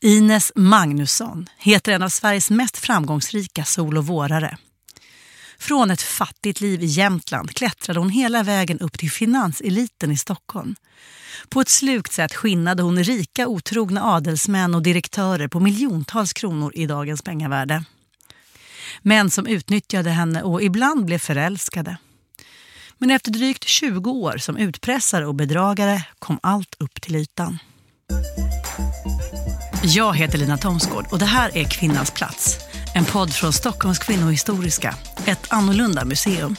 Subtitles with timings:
[0.00, 4.56] Ines Magnusson heter en av Sveriges mest framgångsrika sol- och vårare.
[5.58, 10.74] Från ett fattigt liv i Jämtland klättrade hon hela vägen upp till finanseliten i Stockholm.
[11.48, 16.86] På ett slukt sätt skinnade hon rika otrogna adelsmän och direktörer på miljontals kronor i
[16.86, 17.84] dagens pengavärde.
[19.02, 21.96] Män som utnyttjade henne och ibland blev förälskade.
[22.98, 27.58] Men efter drygt 20 år som utpressare och bedragare kom allt upp till ytan.
[29.82, 32.58] Jag heter Lina Thomsgård och det här är Kvinnans plats.
[32.94, 34.94] En podd från Stockholms kvinnohistoriska.
[35.26, 36.56] Ett annorlunda museum.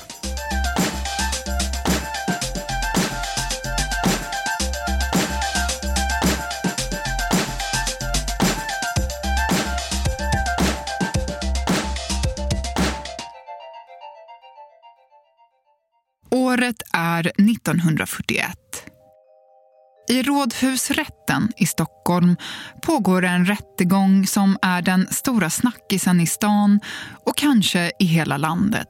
[16.32, 18.69] Året är 1941.
[20.10, 22.36] I Rådhusrätten i Stockholm
[22.82, 26.80] pågår en rättegång som är den stora snackisen i stan
[27.24, 28.88] och kanske i hela landet.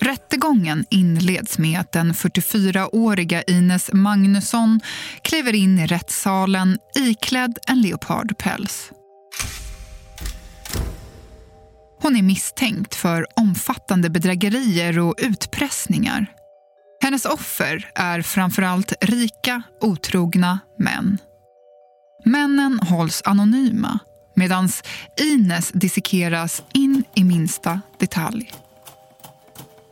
[0.00, 4.80] Rättegången inleds med att den 44-åriga Ines Magnusson
[5.22, 8.92] kliver in i rättssalen iklädd en leopardpäls.
[12.04, 16.26] Hon är misstänkt för omfattande bedrägerier och utpressningar.
[17.02, 21.18] Hennes offer är framförallt rika, otrogna män.
[22.24, 23.98] Männen hålls anonyma
[24.36, 24.68] medan
[25.20, 28.52] Ines dissekeras in i minsta detalj.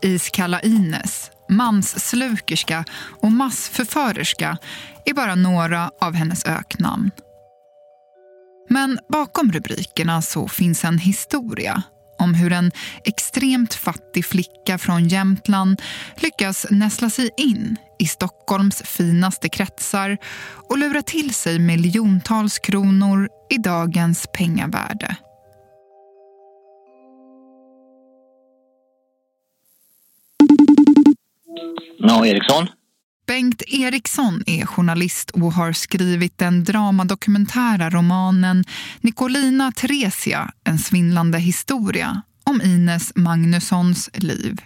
[0.03, 2.85] Iskalla Ines, mansslukerska
[3.21, 4.59] och massförförerska
[5.05, 7.11] är bara några av hennes öknamn.
[8.69, 11.83] Men bakom rubrikerna så finns en historia
[12.23, 12.71] om hur en
[13.05, 15.83] extremt fattig flicka från Jämtland
[16.17, 20.19] lyckas näsla sig in i Stockholms finaste kretsar
[20.69, 25.17] och lura till sig miljontals kronor i dagens pengavärde.
[31.99, 32.69] Ja, Eriksson.
[33.27, 38.65] Bengt Eriksson är journalist och har skrivit den dramadokumentära romanen
[39.01, 44.61] Nicolina Theresia, en svindlande historia om Ines Magnussons liv.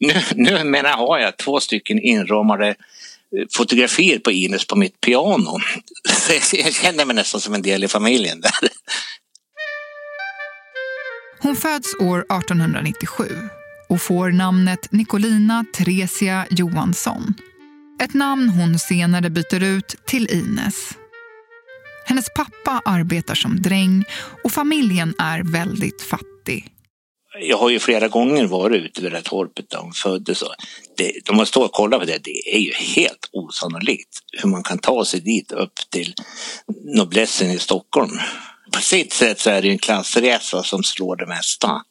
[0.00, 2.74] Nu, nu menar jag, har jag två stycken inramade eh,
[3.56, 5.58] fotografier på Ines på mitt piano.
[6.52, 8.52] Jag känner mig nästan som en del i familjen där.
[11.40, 13.24] Hon föds år 1897
[13.88, 17.34] och får namnet Nicolina Theresia Johansson.
[18.02, 20.90] Ett namn hon senare byter ut till Ines.
[22.06, 24.04] Hennes pappa arbetar som dräng
[24.44, 26.72] och familjen är väldigt fattig.
[27.40, 30.42] Jag har ju flera gånger varit ute vid det här torpet där hon föddes.
[30.96, 32.18] Det, de har stått och kollat på det.
[32.24, 36.14] Det är ju helt osannolikt hur man kan ta sig dit upp till
[36.96, 38.18] noblessen i Stockholm.
[38.72, 41.82] På sitt sätt så är det en klassresa som slår det mesta.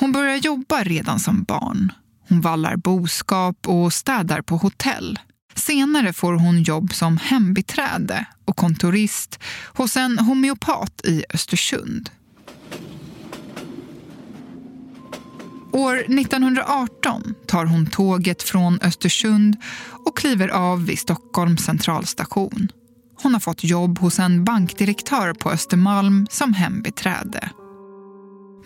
[0.00, 1.92] Hon börjar jobba redan som barn.
[2.28, 5.18] Hon vallar boskap och städar på hotell.
[5.54, 9.38] Senare får hon jobb som hembiträde och kontorist
[9.74, 12.10] hos en homeopat i Östersund.
[15.72, 19.56] År 1918 tar hon tåget från Östersund
[20.06, 22.68] och kliver av vid Stockholms centralstation.
[23.22, 27.50] Hon har fått jobb hos en bankdirektör på Östermalm som hembiträde.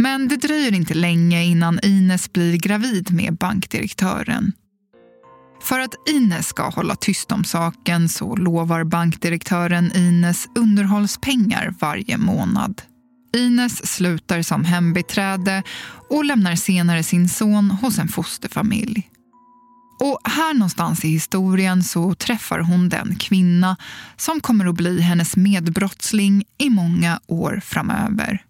[0.03, 4.53] Men det dröjer inte länge innan Ines blir gravid med bankdirektören.
[5.63, 12.83] För att Ines ska hålla tyst om saken så lovar bankdirektören Ines underhållspengar varje månad.
[13.37, 15.63] Ines slutar som hembiträde
[16.11, 19.11] och lämnar senare sin son hos en fosterfamilj.
[20.01, 23.77] Och här någonstans i historien så träffar hon den kvinna
[24.17, 28.45] som kommer att bli hennes medbrottsling i många år framöver.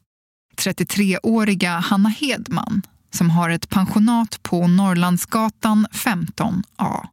[0.56, 2.82] 33-åriga Hanna Hedman
[3.14, 7.06] som har ett pensionat på Norrlandsgatan 15A.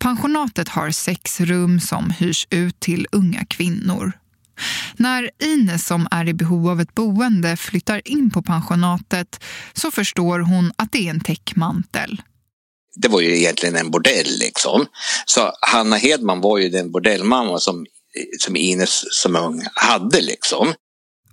[0.00, 4.12] Pensionatet har sex rum som hyrs ut till unga kvinnor.
[4.96, 10.38] När Ines som är i behov av ett boende flyttar in på pensionatet så förstår
[10.38, 12.22] hon att det är en täckmantel.
[12.96, 14.86] Det var ju egentligen en bordell liksom.
[15.26, 17.86] Så Hanna Hedman var ju den bordellmamma som,
[18.38, 20.74] som Ines som ung hade liksom.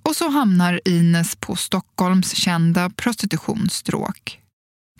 [0.03, 4.39] Och så hamnar Ines på Stockholms kända prostitutionsstråk.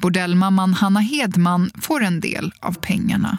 [0.02, 3.38] Bordellmamman Hanna Hedman får en del av pengarna.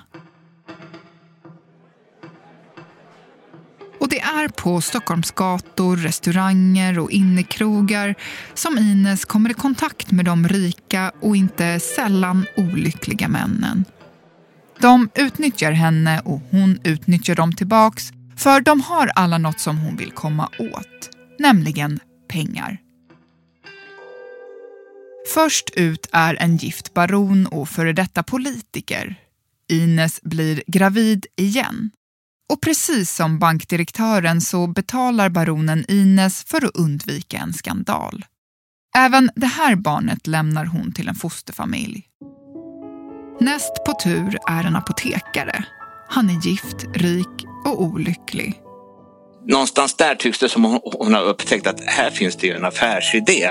[4.00, 8.14] Och det är på Stockholms gator, restauranger och innekrogar
[8.54, 13.84] som Ines kommer i kontakt med de rika och inte sällan olyckliga männen.
[14.78, 19.96] De utnyttjar henne och hon utnyttjar dem tillbaks för de har alla något som hon
[19.96, 22.78] vill komma åt, nämligen pengar.
[25.34, 29.16] Först ut är en gift baron och före detta politiker.
[29.70, 31.90] Ines blir gravid igen.
[32.52, 38.24] Och precis som bankdirektören så betalar baronen Ines för att undvika en skandal.
[38.96, 42.08] Även det här barnet lämnar hon till en fosterfamilj.
[43.40, 45.64] Näst på tur är en apotekare.
[46.08, 48.62] Han är gift, rik och olycklig.
[49.48, 53.50] Någonstans där tycks det som hon har upptäckt att här finns det ju en affärsidé.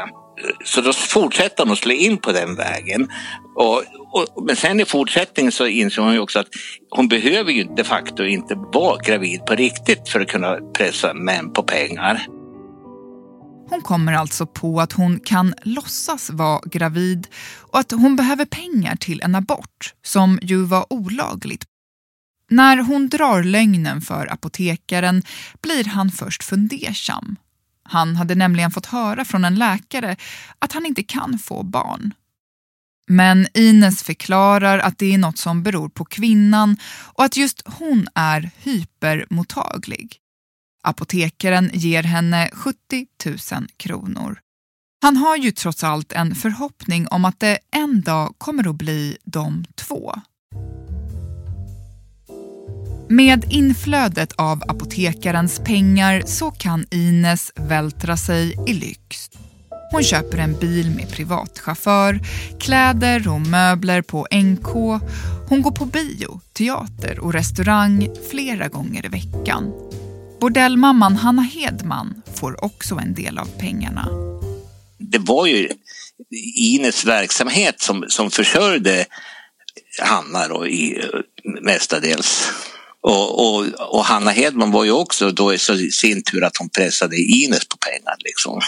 [0.66, 3.08] Så då fortsätter hon att slå in på den vägen.
[3.56, 6.48] Och, och, men sen i fortsättningen så inser hon ju också att
[6.90, 11.54] hon behöver ju de facto inte vara gravid på riktigt för att kunna pressa män
[11.54, 12.28] på pengar.
[13.70, 17.28] Hon kommer alltså på att hon kan låtsas vara gravid
[17.72, 21.64] och att hon behöver pengar till en abort, som ju var olagligt.
[22.52, 25.24] När hon drar lögnen för apotekaren
[25.62, 27.38] blir han först fundersam
[27.92, 30.16] han hade nämligen fått höra från en läkare
[30.60, 32.14] att han inte kan få barn.
[33.08, 36.78] Men Ines förklarar att det är något som beror på kvinnan
[37.14, 40.18] och att just hon är hypermottaglig.
[40.84, 44.40] Apotekaren ger henne 70 000 kronor.
[45.02, 49.18] Han har ju trots allt en förhoppning om att det en dag kommer att bli
[49.24, 50.16] de två.
[53.12, 59.30] Med inflödet av apotekarens pengar så kan Ines vältra sig i lyx.
[59.92, 62.20] Hon köper en bil med privatchaufför,
[62.60, 65.02] kläder och möbler på NK.
[65.50, 69.74] Hon går på bio, teater och restaurang flera gånger i veckan.
[70.42, 74.08] Bordellmamman Hanna Hedman får också en del av pengarna.
[75.00, 75.70] Det var ju
[76.56, 79.06] Ines verksamhet som, som försörjde
[80.02, 82.52] Hanna då i, eh, mestadels.
[83.02, 83.66] Och, och,
[83.96, 85.58] och, Hanna Hedman var ju också då i
[85.92, 88.16] sin tur att hon pressade Ines på pengar.
[88.20, 88.62] Liksom.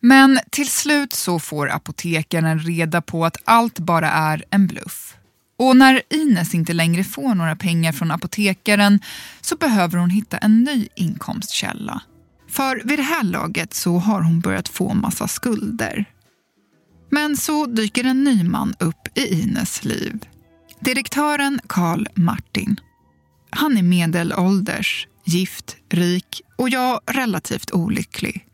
[0.00, 5.14] Men till slut så får apotekaren reda på att allt bara är en bluff.
[5.58, 9.00] Och när Ines inte längre får några pengar från apotekaren
[9.40, 12.02] så behöver hon hitta en ny inkomstkälla.
[12.48, 16.04] För vid det här laget så har hon börjat få massa skulder.
[17.10, 20.26] Men så dyker en ny man upp i Ines liv.
[20.80, 22.80] Direktören Karl Martin.
[23.56, 28.46] Han är medelålders, gift, rik och jag relativt olycklig.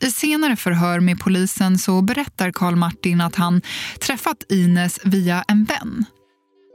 [0.00, 3.62] I senare förhör med polisen så berättar Karl Martin att han
[4.00, 6.04] träffat Ines via en vän.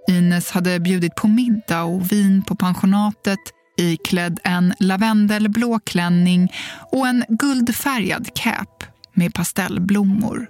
[0.10, 3.40] Ines hade bjudit på middag och vin på pensionatet
[3.78, 6.54] iklädd en lavendelblå klänning
[6.92, 8.84] och en guldfärgad cap
[9.14, 10.48] med pastellblommor.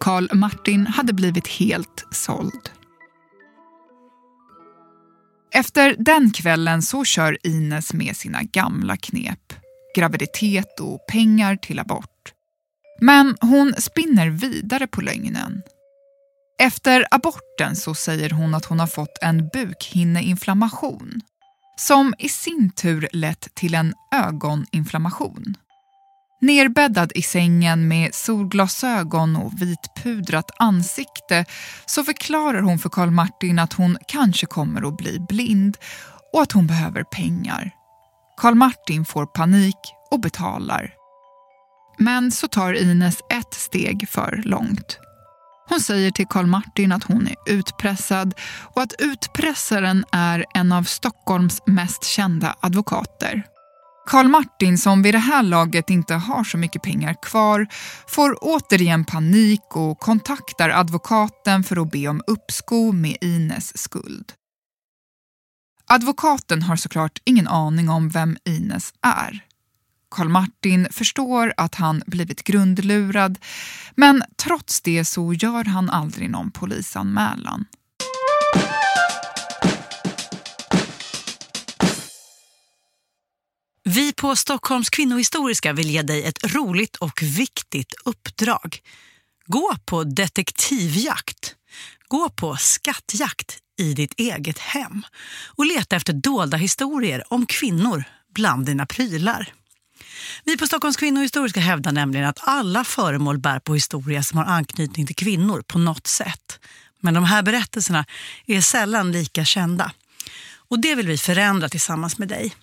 [0.00, 2.70] Karl Martin hade blivit helt såld.
[5.54, 9.52] Efter den kvällen så kör Ines med sina gamla knep.
[9.96, 12.32] Graviditet och pengar till abort.
[13.00, 15.62] Men hon spinner vidare på lögnen.
[16.62, 21.20] Efter aborten så säger hon att hon har fått en bukhinneinflammation
[21.76, 25.54] som i sin tur lett till en ögoninflammation.
[26.42, 31.44] Nerbäddad i sängen med solglasögon och vitpudrat ansikte
[31.86, 35.76] så förklarar hon för Karl Martin att hon kanske kommer att bli blind
[36.32, 37.70] och att hon behöver pengar.
[38.36, 39.76] Karl Martin får panik
[40.10, 40.94] och betalar.
[41.98, 44.98] Men så tar Ines ett steg för långt.
[45.68, 48.34] Hon säger till Karl Martin att hon är utpressad
[48.74, 53.51] och att utpressaren är en av Stockholms mest kända advokater.
[54.06, 57.66] Karl Martin, som vid det här laget inte har så mycket pengar kvar,
[58.08, 64.32] får återigen panik och kontaktar advokaten för att be om uppskov med Ines skuld.
[65.86, 69.44] Advokaten har såklart ingen aning om vem Ines är.
[70.10, 73.38] Karl Martin förstår att han blivit grundlurad
[73.94, 77.64] men trots det så gör han aldrig någon polisanmälan.
[83.84, 88.78] Vi på Stockholms kvinnohistoriska vill ge dig ett roligt och viktigt uppdrag.
[89.46, 91.54] Gå på detektivjakt.
[92.08, 95.02] Gå på skattjakt i ditt eget hem
[95.46, 99.52] och leta efter dolda historier om kvinnor bland dina prylar.
[100.44, 105.06] Vi på Stockholms kvinnohistoriska hävdar nämligen att alla föremål bär på historia som har anknytning
[105.06, 106.58] till kvinnor på något sätt.
[107.00, 108.04] Men de här berättelserna
[108.46, 109.92] är sällan lika kända.
[110.54, 112.54] Och det vill vi förändra tillsammans med dig.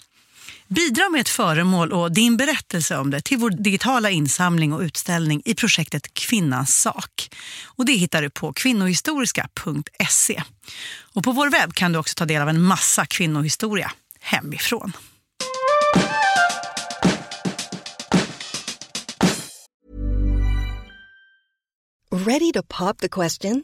[0.69, 5.41] Bidra med ett föremål och din berättelse om det till vår digitala insamling och utställning
[5.45, 7.29] i projektet Kvinnans sak.
[7.65, 10.43] Och det hittar du på kvinnohistoriska.se.
[11.13, 14.93] Och på vår webb kan du också ta del av en massa kvinnohistoria hemifrån.
[22.11, 23.63] Ready to pop the question?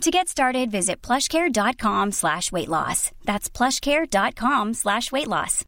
[0.00, 3.10] To get started, visit plushcare.com slash weight loss.
[3.24, 5.64] That's plushcare.com slash weight loss.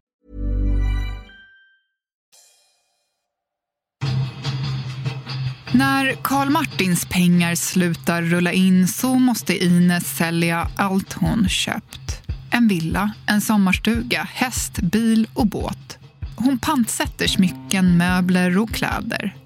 [5.75, 12.22] När Karl Martins pengar slutar rulla in så måste Ines sälja allt hon köpt.
[12.50, 15.99] En villa, en sommarstuga, häst, bil och båt.
[16.37, 19.39] Hon pantsätter smycken, möbler och kläder.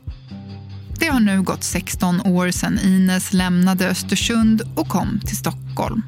[1.04, 6.02] Det har nu gått 16 år sedan Ines lämnade Östersund och kom till Stockholm.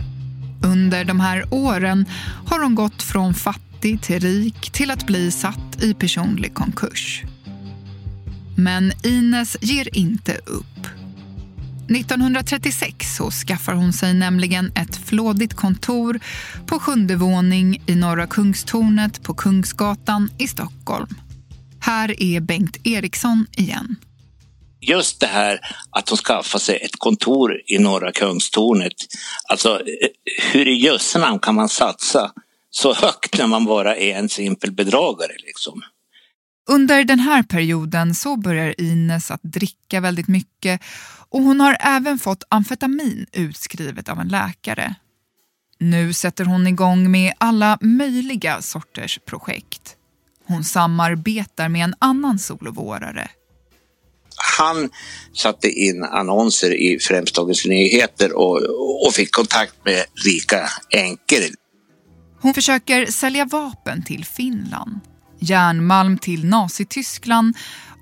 [0.63, 2.07] Under de här åren
[2.47, 7.23] har hon gått från fattig till rik till att bli satt i personlig konkurs.
[8.57, 10.87] Men Ines ger inte upp.
[11.89, 16.21] 1936 så skaffar hon sig nämligen ett flådigt kontor
[16.67, 21.09] på sjunde våning i Norra Kungstornet på Kungsgatan i Stockholm.
[21.81, 23.97] Här är Bengt Eriksson igen
[24.81, 28.93] just det här att hon skaffar sig ett kontor i Norra Kungstornet.
[29.49, 29.81] Alltså
[30.53, 32.33] hur i jösse namn kan man satsa
[32.71, 35.83] så högt när man bara är en simpel bedragare liksom?
[36.69, 40.81] Under den här perioden så börjar Ines att dricka väldigt mycket
[41.29, 44.95] och hon har även fått amfetamin utskrivet av en läkare.
[45.79, 49.97] Nu sätter hon igång med alla möjliga sorters projekt.
[50.47, 53.29] Hon samarbetar med en annan solovårare,
[54.59, 54.91] han
[55.35, 58.63] satte in annonser i främst Dagens Nyheter och,
[59.07, 61.55] och fick kontakt med rika änkor.
[62.41, 65.01] Hon försöker sälja vapen till Finland,
[65.41, 67.57] järnmalm till Nazityskland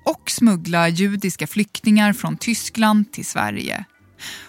[0.05, 3.85] och smuggla judiska flyktingar från Tyskland till Sverige.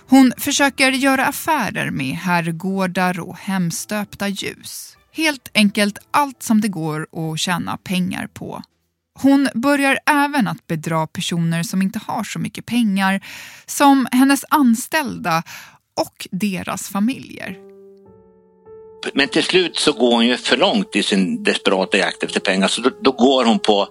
[0.09, 4.97] Hon försöker göra affärer med herrgårdar och hemstöpta ljus.
[5.13, 8.63] Helt enkelt allt som det går att tjäna pengar på.
[9.19, 13.21] Hon börjar även att bedra personer som inte har så mycket pengar
[13.67, 15.43] som hennes anställda
[16.01, 17.57] och deras familjer.
[19.15, 22.69] Men till slut så går hon ju för långt i sin desperata jakt efter pengar
[22.69, 23.89] så då, då går hon på,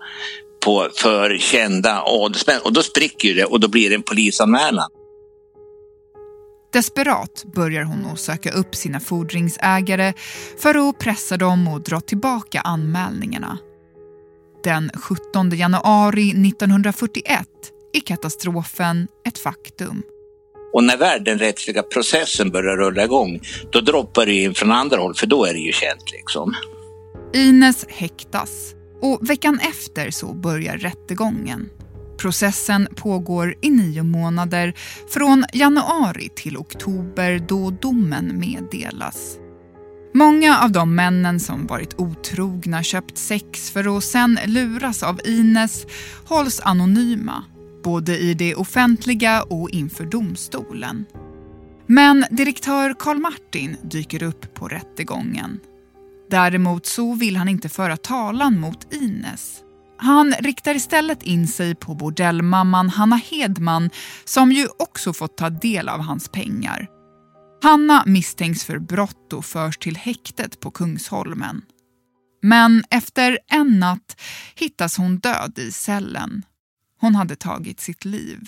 [0.66, 4.90] på för kända adelsmän och då spricker det och då blir det en polisanmälan.
[6.74, 10.14] Desperat börjar hon att söka upp sina fordringsägare
[10.60, 13.58] för att pressa dem och dra tillbaka anmälningarna.
[14.66, 17.48] Den 17 januari 1941
[17.94, 20.02] är katastrofen ett faktum.
[20.74, 23.40] Och när väl den rättsliga processen börjar rulla igång,
[23.72, 26.54] då droppar det in från andra håll, för då är det ju känt liksom.
[27.34, 31.70] Ines häktas och veckan efter så börjar rättegången.
[32.18, 34.74] Processen pågår i nio månader,
[35.10, 39.38] från januari till oktober då domen meddelas.
[40.16, 45.86] Många av de männen som varit otrogna, köpt sex för att sen luras av Ines
[46.26, 47.44] hålls anonyma,
[47.84, 51.06] både i det offentliga och inför domstolen.
[51.88, 55.60] Men direktör Karl Martin dyker upp på rättegången.
[56.30, 59.62] Däremot så vill han inte föra talan mot Ines.
[59.98, 63.90] Han riktar istället in sig på bordellmamman Hanna Hedman
[64.26, 66.90] som ju också fått ta del av hans pengar
[67.62, 71.62] Hanna misstänks för brott och förs till häktet på Kungsholmen.
[72.42, 74.22] Men efter en natt
[74.56, 76.46] hittas hon död i cellen.
[77.00, 78.40] Hon hade tagit sitt liv.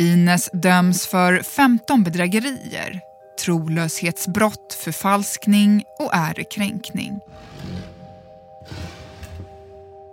[0.00, 3.00] Ines döms för 15 bedrägerier,
[3.44, 7.20] trolöshetsbrott, förfalskning och ärekränkning.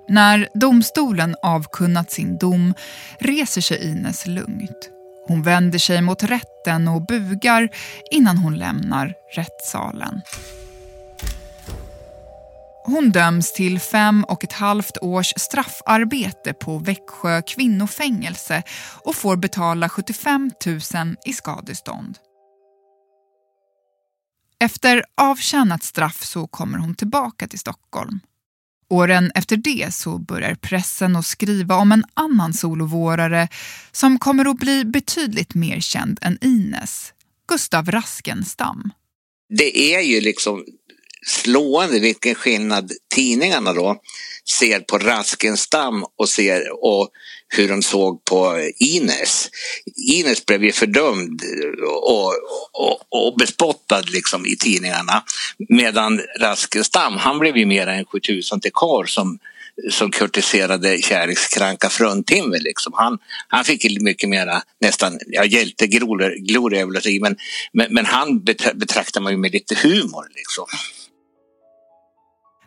[0.09, 2.73] När domstolen avkunnat sin dom
[3.19, 4.98] reser sig Ines lugnt.
[5.29, 7.69] Hon vänder sig mot rätten och bugar
[8.11, 10.21] innan hon lämnar rättssalen.
[12.85, 18.63] Hon döms till fem och ett halvt års straffarbete på Växjö kvinnofängelse
[19.03, 20.79] och får betala 75 000
[21.25, 22.17] i skadestånd.
[24.59, 28.19] Efter avtjänat straff så kommer hon tillbaka till Stockholm.
[28.89, 33.47] Åren efter det så börjar pressen att skriva om en annan solovårare
[33.91, 37.13] som kommer att bli betydligt mer känd än Ines,
[37.47, 38.91] Gustav Raskenstam.
[39.57, 40.65] Det är ju liksom
[41.25, 44.01] slående vilken skillnad tidningarna då
[44.51, 47.09] ser på Raskenstam och, ser, och
[47.47, 49.49] hur de såg på Ines.
[50.07, 51.41] Ines blev ju fördömd
[51.87, 52.33] och,
[52.73, 55.23] och, och bespottad liksom i tidningarna
[55.69, 59.39] medan Raskenstam han blev ju mer en 7000 karl som
[59.91, 62.59] som kurtiserade kärlekskranka fruntimmer.
[62.59, 62.93] Liksom.
[62.95, 66.85] Han, han fick mycket mera nästan, ja hjältegloria
[67.21, 67.35] men,
[67.73, 70.27] men, men han betraktar man ju med lite humor.
[70.35, 70.65] Liksom.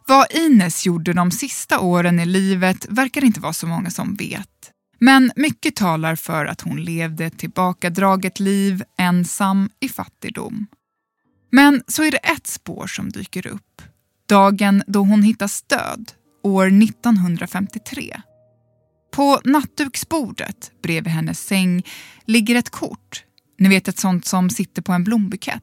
[0.07, 4.49] Vad Ines gjorde de sista åren i livet verkar inte vara så många som vet.
[4.99, 10.67] Men mycket talar för att hon levde ett tillbakadraget liv ensam i fattigdom.
[11.51, 13.83] Men så är det ett spår som dyker upp.
[14.29, 18.21] Dagen då hon hittas död, år 1953.
[19.13, 21.83] På nattduksbordet bredvid hennes säng
[22.25, 23.25] ligger ett kort.
[23.59, 25.63] Ni vet ett sånt som sitter på en blombukett.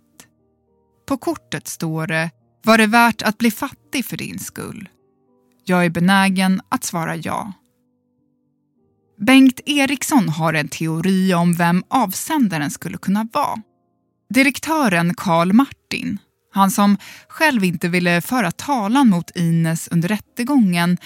[1.08, 2.32] På kortet står det
[2.64, 4.90] var det värt att bli fattig för din skull?
[5.66, 7.54] Jag är benägen att svara ja.
[9.18, 13.62] Bengt Eriksson har en teori om vem avsändaren skulle kunna vara.
[14.30, 16.18] Direktören Karl Martin,
[16.54, 20.98] han som själv inte ville föra talan mot Ines under rättegången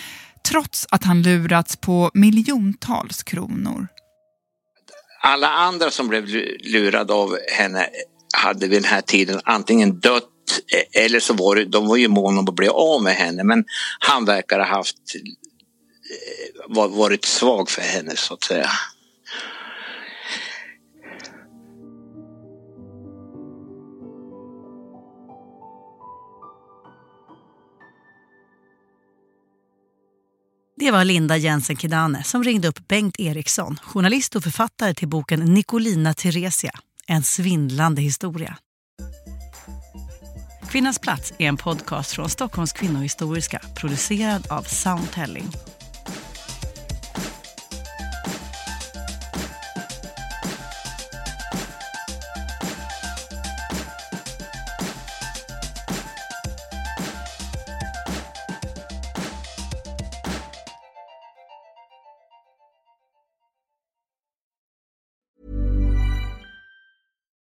[0.49, 3.87] trots att han lurats på miljontals kronor.
[5.21, 6.25] Alla andra som blev
[6.63, 7.87] lurade av henne
[8.37, 10.32] hade vid den här tiden antingen dött
[10.91, 13.65] eller så var det, de var ju måna om att bli av med henne men
[13.99, 14.97] han verkar ha haft
[16.75, 18.69] eh, varit svag för henne så att säga.
[30.83, 35.39] Det var Linda Jensen Kidane som ringde upp Bengt Eriksson, journalist och författare till boken
[35.39, 36.71] Nicolina Theresia,
[37.07, 38.57] en svindlande historia.
[40.73, 45.45] Kvinnans plats är en podcast från Stockholms kvinnohistoriska producerad av Soundtelling.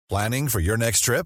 [0.10, 1.26] Planning for your next trip?